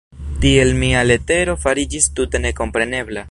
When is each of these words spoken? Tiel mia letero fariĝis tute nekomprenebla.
Tiel 0.45 0.71
mia 0.83 1.03
letero 1.09 1.55
fariĝis 1.67 2.09
tute 2.21 2.45
nekomprenebla. 2.49 3.19